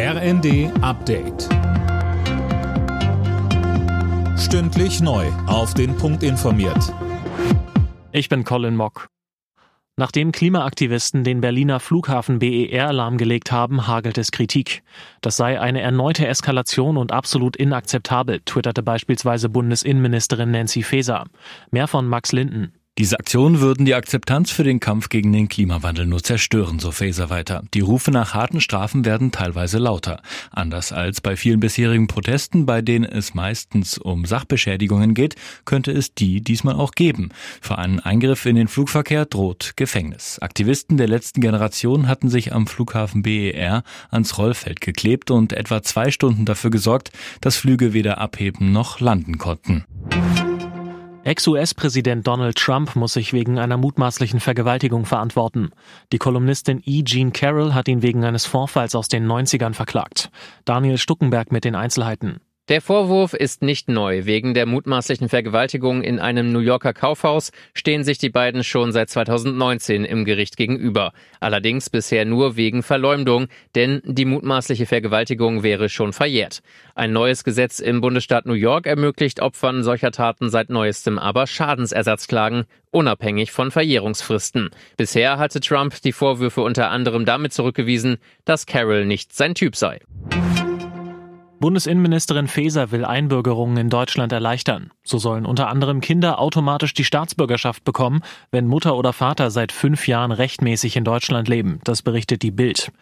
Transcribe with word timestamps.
RND 0.00 0.70
Update. 0.80 1.48
Stündlich 4.38 5.00
neu. 5.00 5.26
Auf 5.48 5.74
den 5.74 5.96
Punkt 5.96 6.22
informiert. 6.22 6.94
Ich 8.12 8.28
bin 8.28 8.44
Colin 8.44 8.76
Mock. 8.76 9.08
Nachdem 9.96 10.30
Klimaaktivisten 10.30 11.24
den 11.24 11.40
Berliner 11.40 11.80
Flughafen 11.80 12.38
BER 12.38 12.92
lahmgelegt 12.92 13.50
haben, 13.50 13.88
hagelt 13.88 14.18
es 14.18 14.30
Kritik. 14.30 14.84
Das 15.20 15.36
sei 15.36 15.60
eine 15.60 15.80
erneute 15.80 16.28
Eskalation 16.28 16.96
und 16.96 17.10
absolut 17.10 17.56
inakzeptabel, 17.56 18.38
twitterte 18.44 18.84
beispielsweise 18.84 19.48
Bundesinnenministerin 19.48 20.52
Nancy 20.52 20.84
Faeser. 20.84 21.24
Mehr 21.72 21.88
von 21.88 22.06
Max 22.06 22.30
Linden. 22.30 22.72
Diese 22.98 23.16
Aktionen 23.20 23.60
würden 23.60 23.86
die 23.86 23.94
Akzeptanz 23.94 24.50
für 24.50 24.64
den 24.64 24.80
Kampf 24.80 25.08
gegen 25.08 25.32
den 25.32 25.48
Klimawandel 25.48 26.04
nur 26.04 26.20
zerstören, 26.20 26.80
so 26.80 26.90
Faeser 26.90 27.30
weiter. 27.30 27.62
Die 27.72 27.78
Rufe 27.78 28.10
nach 28.10 28.34
harten 28.34 28.60
Strafen 28.60 29.04
werden 29.04 29.30
teilweise 29.30 29.78
lauter. 29.78 30.20
Anders 30.50 30.90
als 30.90 31.20
bei 31.20 31.36
vielen 31.36 31.60
bisherigen 31.60 32.08
Protesten, 32.08 32.66
bei 32.66 32.82
denen 32.82 33.04
es 33.04 33.34
meistens 33.34 33.98
um 33.98 34.24
Sachbeschädigungen 34.24 35.14
geht, 35.14 35.36
könnte 35.64 35.92
es 35.92 36.12
die 36.12 36.40
diesmal 36.40 36.74
auch 36.74 36.90
geben. 36.90 37.28
Für 37.60 37.78
einen 37.78 38.00
Eingriff 38.00 38.44
in 38.46 38.56
den 38.56 38.66
Flugverkehr 38.66 39.26
droht 39.26 39.74
Gefängnis. 39.76 40.40
Aktivisten 40.40 40.96
der 40.96 41.06
letzten 41.06 41.40
Generation 41.40 42.08
hatten 42.08 42.28
sich 42.28 42.52
am 42.52 42.66
Flughafen 42.66 43.22
BER 43.22 43.84
ans 44.10 44.38
Rollfeld 44.38 44.80
geklebt 44.80 45.30
und 45.30 45.52
etwa 45.52 45.84
zwei 45.84 46.10
Stunden 46.10 46.46
dafür 46.46 46.70
gesorgt, 46.70 47.12
dass 47.42 47.58
Flüge 47.58 47.92
weder 47.92 48.18
abheben 48.18 48.72
noch 48.72 48.98
landen 48.98 49.38
konnten. 49.38 49.84
Ex-US-Präsident 51.24 52.26
Donald 52.26 52.56
Trump 52.56 52.96
muss 52.96 53.12
sich 53.12 53.32
wegen 53.32 53.58
einer 53.58 53.76
mutmaßlichen 53.76 54.40
Vergewaltigung 54.40 55.04
verantworten. 55.04 55.70
Die 56.12 56.18
Kolumnistin 56.18 56.82
E. 56.86 57.02
Jean 57.02 57.32
Carroll 57.32 57.74
hat 57.74 57.88
ihn 57.88 58.02
wegen 58.02 58.24
eines 58.24 58.46
Vorfalls 58.46 58.94
aus 58.94 59.08
den 59.08 59.26
90ern 59.26 59.74
verklagt. 59.74 60.30
Daniel 60.64 60.96
Stuckenberg 60.96 61.52
mit 61.52 61.64
den 61.64 61.74
Einzelheiten. 61.74 62.40
Der 62.68 62.82
Vorwurf 62.82 63.32
ist 63.32 63.62
nicht 63.62 63.88
neu. 63.88 64.26
Wegen 64.26 64.52
der 64.52 64.66
mutmaßlichen 64.66 65.30
Vergewaltigung 65.30 66.02
in 66.02 66.18
einem 66.18 66.52
New 66.52 66.58
Yorker 66.58 66.92
Kaufhaus 66.92 67.50
stehen 67.72 68.04
sich 68.04 68.18
die 68.18 68.28
beiden 68.28 68.62
schon 68.62 68.92
seit 68.92 69.08
2019 69.08 70.04
im 70.04 70.26
Gericht 70.26 70.58
gegenüber. 70.58 71.14
Allerdings 71.40 71.88
bisher 71.88 72.26
nur 72.26 72.56
wegen 72.56 72.82
Verleumdung, 72.82 73.46
denn 73.74 74.02
die 74.04 74.26
mutmaßliche 74.26 74.84
Vergewaltigung 74.84 75.62
wäre 75.62 75.88
schon 75.88 76.12
verjährt. 76.12 76.60
Ein 76.94 77.14
neues 77.14 77.42
Gesetz 77.42 77.80
im 77.80 78.02
Bundesstaat 78.02 78.44
New 78.44 78.52
York 78.52 78.86
ermöglicht 78.86 79.40
Opfern 79.40 79.82
solcher 79.82 80.10
Taten 80.10 80.50
seit 80.50 80.68
neuestem 80.68 81.18
aber 81.18 81.46
Schadensersatzklagen, 81.46 82.64
unabhängig 82.90 83.50
von 83.50 83.70
Verjährungsfristen. 83.70 84.68
Bisher 84.98 85.38
hatte 85.38 85.60
Trump 85.60 86.02
die 86.02 86.12
Vorwürfe 86.12 86.60
unter 86.60 86.90
anderem 86.90 87.24
damit 87.24 87.54
zurückgewiesen, 87.54 88.18
dass 88.44 88.66
Carroll 88.66 89.06
nicht 89.06 89.32
sein 89.32 89.54
Typ 89.54 89.74
sei. 89.74 90.00
Bundesinnenministerin 91.60 92.46
Faeser 92.46 92.92
will 92.92 93.04
Einbürgerungen 93.04 93.76
in 93.76 93.90
Deutschland 93.90 94.32
erleichtern. 94.32 94.92
So 95.02 95.18
sollen 95.18 95.44
unter 95.44 95.68
anderem 95.68 96.00
Kinder 96.00 96.38
automatisch 96.38 96.94
die 96.94 97.04
Staatsbürgerschaft 97.04 97.84
bekommen, 97.84 98.20
wenn 98.50 98.66
Mutter 98.66 98.96
oder 98.96 99.12
Vater 99.12 99.50
seit 99.50 99.72
fünf 99.72 100.06
Jahren 100.06 100.30
rechtmäßig 100.32 100.96
in 100.96 101.04
Deutschland 101.04 101.48
leben. 101.48 101.80
Das 101.84 102.02
berichtet 102.02 102.42
die 102.42 102.52
Bild. 102.52 102.92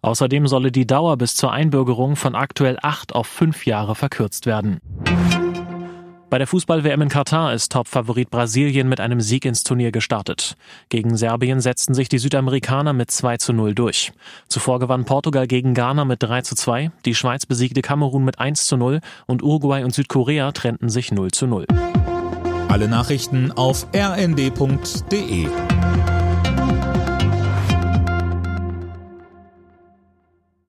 Außerdem 0.00 0.46
solle 0.46 0.72
die 0.72 0.86
Dauer 0.86 1.16
bis 1.16 1.36
zur 1.36 1.52
Einbürgerung 1.52 2.16
von 2.16 2.34
aktuell 2.34 2.78
acht 2.80 3.14
auf 3.14 3.26
fünf 3.26 3.66
Jahre 3.66 3.94
verkürzt 3.94 4.46
werden. 4.46 4.80
Bei 6.28 6.38
der 6.38 6.48
Fußball-WM 6.48 7.02
in 7.02 7.08
Katar 7.08 7.54
ist 7.54 7.70
Topfavorit 7.70 8.30
Brasilien 8.30 8.88
mit 8.88 8.98
einem 8.98 9.20
Sieg 9.20 9.44
ins 9.44 9.62
Turnier 9.62 9.92
gestartet. 9.92 10.56
Gegen 10.88 11.16
Serbien 11.16 11.60
setzten 11.60 11.94
sich 11.94 12.08
die 12.08 12.18
Südamerikaner 12.18 12.92
mit 12.92 13.12
2 13.12 13.36
zu 13.36 13.52
0 13.52 13.76
durch. 13.76 14.12
Zuvor 14.48 14.80
gewann 14.80 15.04
Portugal 15.04 15.46
gegen 15.46 15.72
Ghana 15.72 16.04
mit 16.04 16.22
3 16.22 16.42
zu 16.42 16.56
2, 16.56 16.90
die 17.04 17.14
Schweiz 17.14 17.46
besiegte 17.46 17.80
Kamerun 17.80 18.24
mit 18.24 18.40
1 18.40 18.66
zu 18.66 18.76
0 18.76 19.00
und 19.26 19.44
Uruguay 19.44 19.84
und 19.84 19.94
Südkorea 19.94 20.50
trennten 20.50 20.88
sich 20.88 21.12
0 21.12 21.30
zu 21.30 21.46
0. 21.46 21.66
Alle 22.68 22.88
Nachrichten 22.88 23.52
auf 23.52 23.86
rnd.de 23.94 25.46